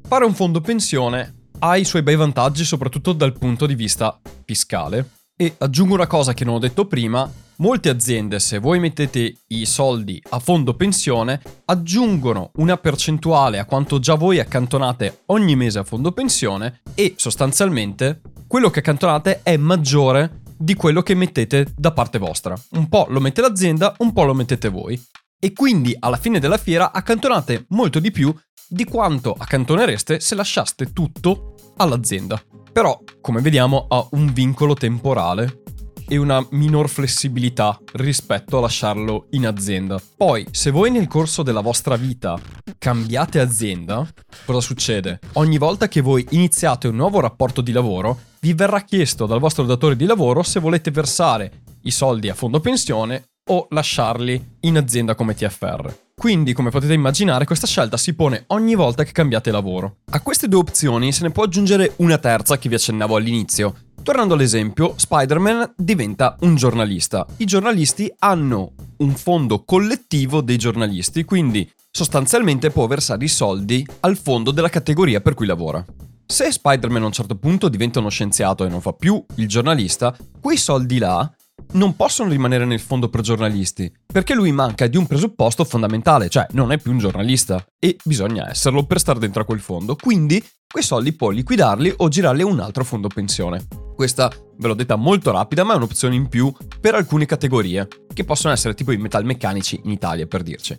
fare 0.07 0.25
un 0.25 0.33
fondo 0.33 0.61
pensione 0.61 1.41
ha 1.59 1.77
i 1.77 1.85
suoi 1.85 2.03
bei 2.03 2.15
vantaggi 2.15 2.63
soprattutto 2.63 3.13
dal 3.13 3.37
punto 3.37 3.65
di 3.65 3.75
vista 3.75 4.19
fiscale. 4.45 5.09
E 5.35 5.55
aggiungo 5.57 5.93
una 5.93 6.07
cosa 6.07 6.33
che 6.33 6.45
non 6.45 6.55
ho 6.55 6.59
detto 6.59 6.85
prima, 6.85 7.29
Molte 7.63 7.87
aziende, 7.87 8.41
se 8.41 8.57
voi 8.57 8.77
mettete 8.81 9.37
i 9.47 9.65
soldi 9.65 10.21
a 10.31 10.39
fondo 10.39 10.73
pensione, 10.73 11.41
aggiungono 11.63 12.51
una 12.55 12.75
percentuale 12.75 13.57
a 13.57 13.63
quanto 13.63 13.99
già 13.99 14.15
voi 14.15 14.39
accantonate 14.39 15.21
ogni 15.27 15.55
mese 15.55 15.79
a 15.79 15.85
fondo 15.85 16.11
pensione 16.11 16.81
e 16.93 17.13
sostanzialmente 17.15 18.19
quello 18.47 18.69
che 18.69 18.79
accantonate 18.79 19.43
è 19.43 19.55
maggiore 19.55 20.41
di 20.57 20.73
quello 20.73 21.01
che 21.03 21.15
mettete 21.15 21.71
da 21.73 21.93
parte 21.93 22.17
vostra. 22.17 22.53
Un 22.71 22.89
po' 22.89 23.05
lo 23.07 23.21
mette 23.21 23.39
l'azienda, 23.39 23.95
un 23.99 24.11
po' 24.11 24.25
lo 24.25 24.33
mettete 24.33 24.67
voi. 24.67 25.01
E 25.39 25.53
quindi 25.53 25.95
alla 25.97 26.17
fine 26.17 26.41
della 26.41 26.57
fiera 26.57 26.91
accantonate 26.91 27.67
molto 27.69 28.01
di 28.01 28.11
più 28.11 28.35
di 28.67 28.83
quanto 28.83 29.33
accantonereste 29.37 30.19
se 30.19 30.35
lasciaste 30.35 30.91
tutto 30.91 31.55
all'azienda. 31.77 32.43
Però, 32.73 33.01
come 33.21 33.39
vediamo, 33.39 33.85
ha 33.87 34.05
un 34.11 34.33
vincolo 34.33 34.73
temporale 34.73 35.62
e 36.07 36.17
una 36.17 36.45
minor 36.51 36.89
flessibilità 36.89 37.79
rispetto 37.93 38.57
a 38.57 38.61
lasciarlo 38.61 39.27
in 39.31 39.45
azienda. 39.45 40.01
Poi, 40.15 40.45
se 40.51 40.71
voi 40.71 40.91
nel 40.91 41.07
corso 41.07 41.43
della 41.43 41.61
vostra 41.61 41.95
vita 41.95 42.39
cambiate 42.77 43.39
azienda, 43.39 44.07
cosa 44.45 44.61
succede? 44.61 45.19
Ogni 45.33 45.57
volta 45.57 45.87
che 45.87 46.01
voi 46.01 46.25
iniziate 46.31 46.87
un 46.87 46.95
nuovo 46.95 47.19
rapporto 47.19 47.61
di 47.61 47.71
lavoro, 47.71 48.19
vi 48.41 48.53
verrà 48.53 48.81
chiesto 48.81 49.25
dal 49.25 49.39
vostro 49.39 49.63
datore 49.63 49.95
di 49.95 50.05
lavoro 50.05 50.43
se 50.43 50.59
volete 50.59 50.91
versare 50.91 51.61
i 51.83 51.91
soldi 51.91 52.29
a 52.29 52.33
fondo 52.33 52.59
pensione 52.59 53.29
o 53.49 53.67
lasciarli 53.69 54.57
in 54.61 54.77
azienda 54.77 55.15
come 55.15 55.35
TFR. 55.35 55.93
Quindi, 56.15 56.53
come 56.53 56.69
potete 56.69 56.93
immaginare, 56.93 57.45
questa 57.45 57.67
scelta 57.67 57.97
si 57.97 58.13
pone 58.13 58.43
ogni 58.47 58.75
volta 58.75 59.03
che 59.03 59.11
cambiate 59.11 59.51
lavoro. 59.51 59.97
A 60.11 60.21
queste 60.21 60.47
due 60.47 60.59
opzioni 60.59 61.11
se 61.11 61.23
ne 61.23 61.31
può 61.31 61.43
aggiungere 61.43 61.93
una 61.97 62.17
terza 62.17 62.57
che 62.57 62.69
vi 62.69 62.75
accennavo 62.75 63.15
all'inizio, 63.15 63.75
Tornando 64.03 64.33
all'esempio, 64.33 64.95
Spider-Man 64.97 65.75
diventa 65.77 66.35
un 66.41 66.55
giornalista. 66.55 67.25
I 67.37 67.45
giornalisti 67.45 68.13
hanno 68.19 68.73
un 68.97 69.15
fondo 69.15 69.63
collettivo 69.63 70.41
dei 70.41 70.57
giornalisti, 70.57 71.23
quindi 71.23 71.71
sostanzialmente 71.89 72.69
può 72.69 72.85
versare 72.85 73.23
i 73.23 73.29
soldi 73.29 73.87
al 74.01 74.17
fondo 74.17 74.51
della 74.51 74.67
categoria 74.67 75.21
per 75.21 75.35
cui 75.35 75.45
lavora. 75.45 75.85
Se 76.25 76.51
Spider-Man 76.51 77.03
a 77.03 77.05
un 77.05 77.11
certo 77.13 77.37
punto 77.37 77.69
diventa 77.69 77.99
uno 77.99 78.09
scienziato 78.09 78.65
e 78.65 78.69
non 78.69 78.81
fa 78.81 78.91
più 78.91 79.23
il 79.35 79.47
giornalista, 79.47 80.13
quei 80.37 80.57
soldi 80.57 80.97
là 80.97 81.31
non 81.73 81.95
possono 81.95 82.29
rimanere 82.29 82.65
nel 82.65 82.81
fondo 82.81 83.07
per 83.07 83.21
giornalisti, 83.21 83.89
perché 84.05 84.33
lui 84.33 84.51
manca 84.51 84.85
di 84.87 84.97
un 84.97 85.07
presupposto 85.07 85.63
fondamentale, 85.63 86.27
cioè 86.27 86.45
non 86.51 86.73
è 86.73 86.77
più 86.77 86.91
un 86.91 86.97
giornalista 86.97 87.65
e 87.79 87.95
bisogna 88.03 88.49
esserlo 88.49 88.85
per 88.85 88.99
stare 88.99 89.19
dentro 89.19 89.43
a 89.43 89.45
quel 89.45 89.61
fondo, 89.61 89.95
quindi 89.95 90.43
quei 90.67 90.83
soldi 90.83 91.13
può 91.13 91.29
liquidarli 91.29 91.93
o 91.97 92.09
girarli 92.09 92.41
a 92.41 92.47
un 92.47 92.59
altro 92.59 92.83
fondo 92.83 93.07
pensione. 93.07 93.82
Questa 93.95 94.31
ve 94.57 94.67
l'ho 94.67 94.73
detta 94.73 94.95
molto 94.95 95.31
rapida, 95.31 95.63
ma 95.63 95.73
è 95.73 95.77
un'opzione 95.77 96.15
in 96.15 96.27
più 96.27 96.51
per 96.79 96.95
alcune 96.95 97.25
categorie, 97.25 97.87
che 98.13 98.23
possono 98.23 98.53
essere 98.53 98.73
tipo 98.73 98.91
i 98.91 98.97
metalmeccanici 98.97 99.81
in 99.83 99.91
Italia, 99.91 100.25
per 100.25 100.43
dirci. 100.43 100.77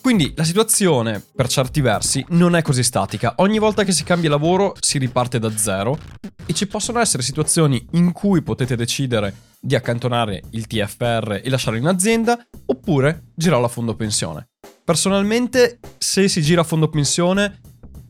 Quindi 0.00 0.32
la 0.36 0.44
situazione, 0.44 1.20
per 1.34 1.48
certi 1.48 1.80
versi, 1.80 2.24
non 2.28 2.54
è 2.54 2.62
così 2.62 2.84
statica. 2.84 3.34
Ogni 3.38 3.58
volta 3.58 3.82
che 3.82 3.90
si 3.90 4.04
cambia 4.04 4.30
lavoro 4.30 4.74
si 4.78 4.98
riparte 4.98 5.40
da 5.40 5.50
zero 5.56 5.98
e 6.46 6.52
ci 6.52 6.68
possono 6.68 7.00
essere 7.00 7.24
situazioni 7.24 7.84
in 7.92 8.12
cui 8.12 8.40
potete 8.42 8.76
decidere 8.76 9.34
di 9.60 9.74
accantonare 9.74 10.42
il 10.50 10.68
TFR 10.68 11.40
e 11.42 11.50
lasciarlo 11.50 11.78
in 11.78 11.86
azienda 11.86 12.38
oppure 12.66 13.32
girarlo 13.34 13.66
a 13.66 13.68
fondo 13.68 13.96
pensione. 13.96 14.50
Personalmente, 14.84 15.80
se 15.98 16.28
si 16.28 16.40
gira 16.40 16.60
a 16.60 16.64
fondo 16.64 16.88
pensione, 16.88 17.60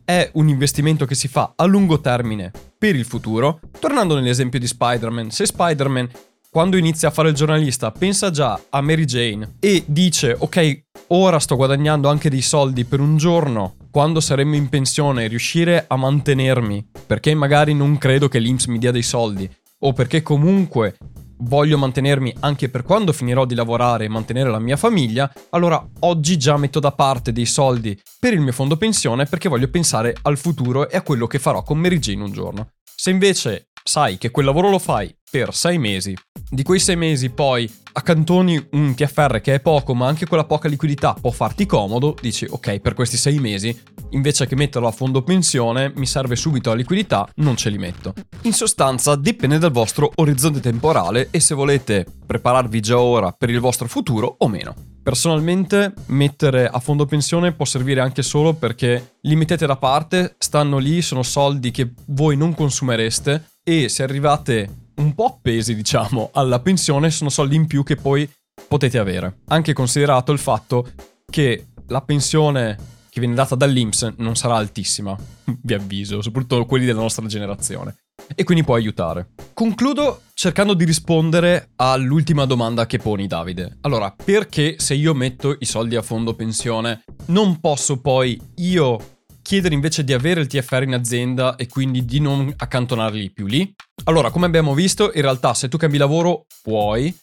è 0.04 0.30
un 0.34 0.48
investimento 0.48 1.06
che 1.06 1.14
si 1.14 1.28
fa 1.28 1.54
a 1.56 1.64
lungo 1.64 2.00
termine 2.00 2.52
per 2.86 2.94
il 2.94 3.04
futuro. 3.04 3.58
Tornando 3.80 4.14
nell'esempio 4.14 4.60
di 4.60 4.66
Spider-Man, 4.66 5.30
se 5.30 5.46
Spider-Man 5.46 6.08
quando 6.48 6.76
inizia 6.76 7.08
a 7.08 7.10
fare 7.10 7.30
il 7.30 7.34
giornalista 7.34 7.90
pensa 7.90 8.30
già 8.30 8.58
a 8.70 8.80
Mary 8.80 9.04
Jane 9.04 9.56
e 9.60 9.82
dice 9.86 10.34
ok, 10.38 10.84
ora 11.08 11.38
sto 11.38 11.56
guadagnando 11.56 12.08
anche 12.08 12.30
dei 12.30 12.40
soldi 12.40 12.84
per 12.84 13.00
un 13.00 13.16
giorno, 13.16 13.74
quando 13.90 14.20
saremo 14.20 14.54
in 14.54 14.68
pensione, 14.68 15.26
riuscire 15.26 15.84
a 15.86 15.96
mantenermi, 15.96 16.88
perché 17.06 17.34
magari 17.34 17.74
non 17.74 17.98
credo 17.98 18.28
che 18.28 18.38
l'Inps 18.38 18.66
mi 18.66 18.78
dia 18.78 18.92
dei 18.92 19.02
soldi, 19.02 19.50
o 19.80 19.92
perché 19.92 20.22
comunque 20.22 20.96
voglio 21.40 21.76
mantenermi 21.76 22.34
anche 22.40 22.70
per 22.70 22.84
quando 22.84 23.12
finirò 23.12 23.44
di 23.44 23.54
lavorare 23.54 24.04
e 24.06 24.08
mantenere 24.08 24.48
la 24.48 24.58
mia 24.58 24.76
famiglia, 24.76 25.30
allora 25.50 25.84
oggi 26.00 26.38
già 26.38 26.56
metto 26.56 26.80
da 26.80 26.92
parte 26.92 27.32
dei 27.32 27.46
soldi 27.46 28.00
per 28.18 28.32
il 28.32 28.40
mio 28.40 28.52
fondo 28.52 28.78
pensione 28.78 29.26
perché 29.26 29.50
voglio 29.50 29.68
pensare 29.68 30.16
al 30.22 30.38
futuro 30.38 30.88
e 30.88 30.96
a 30.96 31.02
quello 31.02 31.26
che 31.26 31.38
farò 31.38 31.62
con 31.62 31.78
Mary 31.78 31.98
Jane 31.98 32.22
un 32.22 32.32
giorno. 32.32 32.68
Se 32.98 33.10
invece 33.10 33.68
sai 33.84 34.16
che 34.16 34.30
quel 34.30 34.46
lavoro 34.46 34.70
lo 34.70 34.78
fai 34.78 35.14
per 35.30 35.54
sei 35.54 35.76
mesi, 35.76 36.16
di 36.48 36.62
quei 36.62 36.80
sei 36.80 36.96
mesi 36.96 37.28
poi 37.28 37.70
accantoni 37.92 38.68
un 38.72 38.94
TFR 38.94 39.42
che 39.42 39.54
è 39.54 39.60
poco, 39.60 39.94
ma 39.94 40.06
anche 40.06 40.26
quella 40.26 40.46
poca 40.46 40.66
liquidità 40.66 41.12
può 41.12 41.30
farti 41.30 41.66
comodo, 41.66 42.16
dici 42.18 42.46
ok, 42.48 42.80
per 42.80 42.94
questi 42.94 43.18
sei 43.18 43.38
mesi, 43.38 43.78
invece 44.12 44.46
che 44.46 44.56
metterlo 44.56 44.88
a 44.88 44.92
fondo 44.92 45.22
pensione, 45.22 45.92
mi 45.94 46.06
serve 46.06 46.36
subito 46.36 46.70
la 46.70 46.76
liquidità, 46.76 47.28
non 47.36 47.54
ce 47.56 47.68
li 47.68 47.76
metto. 47.76 48.14
In 48.42 48.54
sostanza, 48.54 49.14
dipende 49.14 49.58
dal 49.58 49.72
vostro 49.72 50.10
orizzonte 50.14 50.60
temporale 50.60 51.28
e 51.30 51.38
se 51.38 51.54
volete 51.54 52.06
prepararvi 52.26 52.80
già 52.80 52.98
ora 52.98 53.30
per 53.30 53.50
il 53.50 53.60
vostro 53.60 53.88
futuro 53.88 54.36
o 54.38 54.48
meno. 54.48 54.95
Personalmente 55.06 55.94
mettere 56.06 56.66
a 56.66 56.80
fondo 56.80 57.06
pensione 57.06 57.52
può 57.52 57.64
servire 57.64 58.00
anche 58.00 58.22
solo 58.22 58.54
perché 58.54 59.18
li 59.20 59.36
mettete 59.36 59.64
da 59.64 59.76
parte, 59.76 60.34
stanno 60.36 60.78
lì, 60.78 61.00
sono 61.00 61.22
soldi 61.22 61.70
che 61.70 61.92
voi 62.06 62.36
non 62.36 62.56
consumereste 62.56 63.50
e 63.62 63.88
se 63.88 64.02
arrivate 64.02 64.88
un 64.96 65.14
po' 65.14 65.26
appesi, 65.26 65.76
diciamo, 65.76 66.30
alla 66.32 66.58
pensione, 66.58 67.12
sono 67.12 67.30
soldi 67.30 67.54
in 67.54 67.68
più 67.68 67.84
che 67.84 67.94
poi 67.94 68.28
potete 68.66 68.98
avere. 68.98 69.42
Anche 69.46 69.74
considerato 69.74 70.32
il 70.32 70.40
fatto 70.40 70.90
che 71.30 71.66
la 71.86 72.00
pensione 72.00 72.76
che 73.08 73.20
viene 73.20 73.36
data 73.36 73.54
dall'Inps 73.54 74.14
non 74.16 74.34
sarà 74.34 74.56
altissima, 74.56 75.16
vi 75.62 75.74
avviso, 75.74 76.20
soprattutto 76.20 76.66
quelli 76.66 76.84
della 76.84 77.02
nostra 77.02 77.24
generazione 77.26 77.94
e 78.34 78.44
quindi 78.44 78.64
può 78.64 78.74
aiutare. 78.74 79.28
Concludo 79.54 80.22
cercando 80.34 80.74
di 80.74 80.84
rispondere 80.84 81.70
all'ultima 81.76 82.44
domanda 82.44 82.86
che 82.86 82.98
poni 82.98 83.26
Davide. 83.26 83.78
Allora, 83.82 84.14
perché 84.22 84.76
se 84.78 84.94
io 84.94 85.14
metto 85.14 85.56
i 85.58 85.64
soldi 85.64 85.96
a 85.96 86.02
fondo 86.02 86.34
pensione 86.34 87.04
non 87.26 87.60
posso 87.60 88.00
poi 88.00 88.40
io 88.56 89.14
chiedere 89.42 89.74
invece 89.74 90.02
di 90.02 90.12
avere 90.12 90.40
il 90.40 90.48
TFR 90.48 90.82
in 90.82 90.94
azienda 90.94 91.54
e 91.54 91.68
quindi 91.68 92.04
di 92.04 92.18
non 92.18 92.52
accantonarli 92.56 93.30
più 93.30 93.46
lì? 93.46 93.72
Allora, 94.04 94.30
come 94.30 94.46
abbiamo 94.46 94.74
visto, 94.74 95.12
in 95.14 95.22
realtà 95.22 95.54
se 95.54 95.68
tu 95.68 95.76
cambi 95.76 95.98
lavoro 95.98 96.46
puoi, 96.62 97.16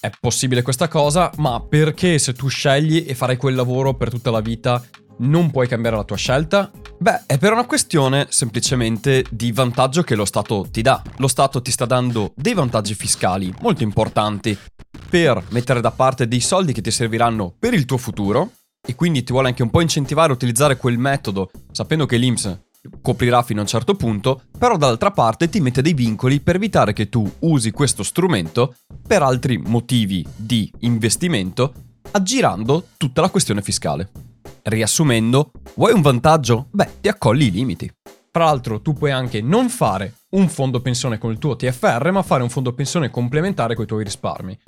è 0.00 0.10
possibile 0.18 0.62
questa 0.62 0.88
cosa, 0.88 1.30
ma 1.36 1.60
perché 1.60 2.18
se 2.18 2.32
tu 2.32 2.48
scegli 2.48 3.04
e 3.06 3.14
farai 3.14 3.36
quel 3.36 3.54
lavoro 3.54 3.94
per 3.94 4.10
tutta 4.10 4.30
la 4.30 4.40
vita 4.40 4.82
non 5.20 5.50
puoi 5.50 5.66
cambiare 5.66 5.96
la 5.96 6.04
tua 6.04 6.16
scelta? 6.16 6.70
Beh, 6.98 7.22
è 7.26 7.38
per 7.38 7.52
una 7.52 7.66
questione 7.66 8.26
semplicemente 8.30 9.24
di 9.30 9.52
vantaggio 9.52 10.02
che 10.02 10.14
lo 10.14 10.24
Stato 10.24 10.66
ti 10.70 10.82
dà. 10.82 11.02
Lo 11.16 11.28
Stato 11.28 11.62
ti 11.62 11.70
sta 11.70 11.86
dando 11.86 12.32
dei 12.36 12.54
vantaggi 12.54 12.94
fiscali 12.94 13.52
molto 13.60 13.82
importanti 13.82 14.56
per 15.08 15.42
mettere 15.50 15.80
da 15.80 15.90
parte 15.90 16.28
dei 16.28 16.40
soldi 16.40 16.72
che 16.72 16.82
ti 16.82 16.90
serviranno 16.90 17.54
per 17.58 17.74
il 17.74 17.84
tuo 17.84 17.96
futuro 17.96 18.52
e 18.86 18.94
quindi 18.94 19.22
ti 19.22 19.32
vuole 19.32 19.48
anche 19.48 19.62
un 19.62 19.70
po' 19.70 19.80
incentivare 19.80 20.30
a 20.30 20.34
utilizzare 20.34 20.76
quel 20.76 20.98
metodo, 20.98 21.50
sapendo 21.70 22.06
che 22.06 22.16
l'IMSS 22.16 22.58
coprirà 23.02 23.42
fino 23.42 23.60
a 23.60 23.62
un 23.62 23.68
certo 23.68 23.94
punto, 23.94 24.42
però 24.58 24.76
dall'altra 24.76 25.10
parte 25.10 25.50
ti 25.50 25.60
mette 25.60 25.82
dei 25.82 25.92
vincoli 25.92 26.40
per 26.40 26.56
evitare 26.56 26.94
che 26.94 27.08
tu 27.08 27.30
usi 27.40 27.70
questo 27.72 28.02
strumento 28.02 28.76
per 29.06 29.22
altri 29.22 29.58
motivi 29.58 30.26
di 30.34 30.70
investimento, 30.80 31.72
aggirando 32.12 32.88
tutta 32.96 33.20
la 33.20 33.28
questione 33.28 33.60
fiscale. 33.60 34.10
Riassumendo, 34.62 35.50
vuoi 35.74 35.92
un 35.92 36.00
vantaggio? 36.00 36.66
Beh, 36.70 36.98
ti 37.00 37.08
accolli 37.08 37.46
i 37.46 37.50
limiti. 37.50 37.90
Tra 38.30 38.44
l'altro 38.44 38.80
tu 38.80 38.92
puoi 38.92 39.10
anche 39.10 39.40
non 39.40 39.68
fare 39.68 40.14
un 40.30 40.48
fondo 40.48 40.80
pensione 40.80 41.18
con 41.18 41.32
il 41.32 41.38
tuo 41.38 41.56
TFR, 41.56 42.10
ma 42.12 42.22
fare 42.22 42.42
un 42.42 42.48
fondo 42.48 42.72
pensione 42.72 43.10
complementare 43.10 43.74
con 43.74 43.84
i 43.84 43.88
tuoi 43.88 44.04
risparmi. 44.04 44.58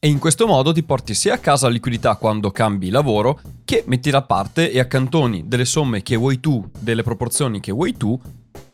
E 0.00 0.08
in 0.08 0.20
questo 0.20 0.46
modo 0.46 0.72
ti 0.72 0.84
porti 0.84 1.12
sia 1.14 1.34
a 1.34 1.38
casa 1.38 1.68
liquidità 1.68 2.14
quando 2.14 2.52
cambi 2.52 2.90
lavoro, 2.90 3.40
che 3.64 3.82
metti 3.86 4.10
da 4.10 4.22
parte 4.22 4.70
e 4.70 4.78
accantoni 4.78 5.48
delle 5.48 5.64
somme 5.64 6.02
che 6.02 6.14
vuoi 6.14 6.38
tu, 6.38 6.64
delle 6.78 7.02
proporzioni 7.02 7.58
che 7.58 7.72
vuoi 7.72 7.96
tu, 7.96 8.20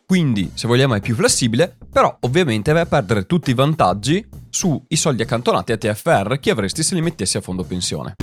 quindi 0.05 0.51
se 0.53 0.67
vogliamo 0.67 0.93
è 0.93 1.01
più 1.01 1.15
flessibile, 1.15 1.75
però 1.91 2.15
ovviamente 2.21 2.71
vai 2.71 2.83
a 2.83 2.85
perdere 2.85 3.25
tutti 3.25 3.49
i 3.49 3.55
vantaggi 3.55 4.23
sui 4.51 4.83
soldi 4.89 5.23
accantonati 5.23 5.71
a 5.71 5.77
TFR 5.77 6.37
che 6.39 6.51
avresti 6.51 6.83
se 6.83 6.93
li 6.93 7.01
mettessi 7.01 7.37
a 7.37 7.41
fondo 7.41 7.63
pensione. 7.63 8.13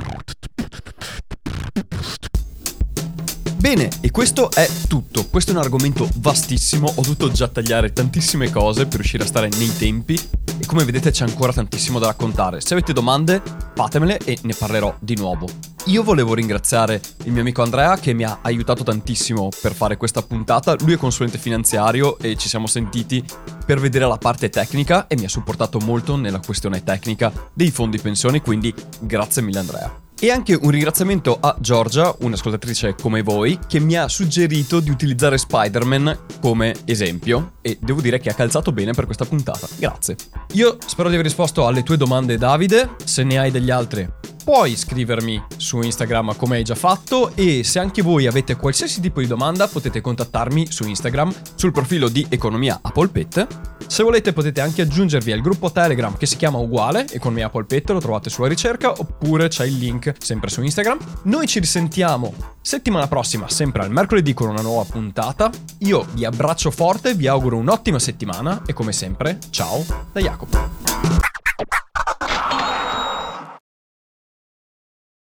Bene, 3.62 3.88
e 4.00 4.10
questo 4.10 4.50
è 4.50 4.68
tutto. 4.88 5.28
Questo 5.28 5.52
è 5.52 5.54
un 5.54 5.60
argomento 5.60 6.08
vastissimo, 6.16 6.88
ho 6.88 7.00
dovuto 7.00 7.30
già 7.30 7.46
tagliare 7.46 7.92
tantissime 7.92 8.50
cose 8.50 8.86
per 8.86 8.96
riuscire 8.96 9.22
a 9.22 9.26
stare 9.28 9.48
nei 9.56 9.72
tempi 9.76 10.18
e 10.58 10.66
come 10.66 10.82
vedete 10.84 11.12
c'è 11.12 11.24
ancora 11.24 11.52
tantissimo 11.52 12.00
da 12.00 12.06
raccontare. 12.06 12.60
Se 12.60 12.74
avete 12.74 12.92
domande, 12.92 13.40
fatemele 13.76 14.18
e 14.24 14.36
ne 14.42 14.52
parlerò 14.52 14.96
di 14.98 15.14
nuovo. 15.14 15.46
Io 15.84 16.02
volevo 16.02 16.34
ringraziare 16.34 17.00
il 17.22 17.30
mio 17.30 17.42
amico 17.42 17.62
Andrea 17.62 17.96
che 17.98 18.12
mi 18.14 18.24
ha 18.24 18.40
aiutato 18.42 18.82
tantissimo 18.82 19.48
per 19.60 19.74
fare 19.74 19.96
questa 19.96 20.22
puntata. 20.22 20.74
Lui 20.80 20.94
è 20.94 20.96
consulente 20.96 21.38
finanziario 21.38 22.18
e 22.18 22.34
ci 22.34 22.48
siamo 22.48 22.66
sentiti 22.66 23.24
per 23.64 23.78
vedere 23.78 24.08
la 24.08 24.18
parte 24.18 24.48
tecnica 24.48 25.06
e 25.06 25.14
mi 25.14 25.26
ha 25.26 25.28
supportato 25.28 25.78
molto 25.78 26.16
nella 26.16 26.40
questione 26.44 26.82
tecnica 26.82 27.32
dei 27.52 27.70
fondi 27.70 28.00
pensioni, 28.00 28.40
quindi 28.40 28.74
grazie 28.98 29.40
mille 29.40 29.60
Andrea. 29.60 30.11
E 30.24 30.30
anche 30.30 30.54
un 30.54 30.70
ringraziamento 30.70 31.36
a 31.40 31.56
Giorgia, 31.58 32.14
un'ascoltatrice 32.20 32.94
come 32.94 33.22
voi, 33.22 33.58
che 33.66 33.80
mi 33.80 33.96
ha 33.96 34.06
suggerito 34.06 34.78
di 34.78 34.88
utilizzare 34.88 35.36
Spider-Man 35.36 36.16
come 36.40 36.76
esempio 36.84 37.54
e 37.60 37.76
devo 37.80 38.00
dire 38.00 38.20
che 38.20 38.30
ha 38.30 38.34
calzato 38.34 38.70
bene 38.70 38.92
per 38.92 39.06
questa 39.06 39.24
puntata. 39.24 39.66
Grazie. 39.76 40.14
Io 40.52 40.78
spero 40.86 41.08
di 41.08 41.14
aver 41.14 41.26
risposto 41.26 41.66
alle 41.66 41.82
tue 41.82 41.96
domande 41.96 42.38
Davide, 42.38 42.90
se 43.02 43.24
ne 43.24 43.36
hai 43.36 43.50
degli 43.50 43.70
altri 43.70 44.08
puoi 44.42 44.76
scrivermi 44.76 45.42
su 45.56 45.80
Instagram 45.80 46.36
come 46.36 46.56
hai 46.56 46.64
già 46.64 46.74
fatto 46.74 47.32
e 47.34 47.62
se 47.64 47.78
anche 47.78 48.02
voi 48.02 48.26
avete 48.26 48.56
qualsiasi 48.56 49.00
tipo 49.00 49.20
di 49.20 49.26
domanda 49.26 49.68
potete 49.68 50.00
contattarmi 50.00 50.70
su 50.70 50.86
Instagram 50.86 51.32
sul 51.54 51.72
profilo 51.72 52.08
di 52.08 52.26
Economia 52.28 52.78
a 52.82 52.90
Polpette. 52.90 53.46
Se 53.86 54.02
volete 54.02 54.32
potete 54.32 54.60
anche 54.60 54.82
aggiungervi 54.82 55.32
al 55.32 55.40
gruppo 55.40 55.70
Telegram 55.70 56.16
che 56.16 56.26
si 56.26 56.36
chiama 56.36 56.58
uguale, 56.58 57.06
Economia 57.10 57.46
a 57.46 57.50
Polpette, 57.50 57.92
lo 57.92 58.00
trovate 58.00 58.30
sulla 58.30 58.48
ricerca 58.48 58.90
oppure 58.90 59.48
c'è 59.48 59.64
il 59.64 59.78
link 59.78 60.14
sempre 60.18 60.50
su 60.50 60.62
Instagram. 60.62 60.98
Noi 61.24 61.46
ci 61.46 61.60
risentiamo 61.60 62.34
settimana 62.60 63.06
prossima, 63.06 63.48
sempre 63.48 63.82
al 63.82 63.90
mercoledì 63.90 64.34
con 64.34 64.48
una 64.48 64.62
nuova 64.62 64.84
puntata. 64.84 65.50
Io 65.78 66.06
vi 66.12 66.24
abbraccio 66.24 66.70
forte, 66.70 67.14
vi 67.14 67.26
auguro 67.26 67.56
un'ottima 67.58 67.98
settimana 67.98 68.62
e 68.66 68.72
come 68.72 68.92
sempre, 68.92 69.38
ciao 69.50 69.84
da 70.12 70.20
Jacopo. 70.20 71.22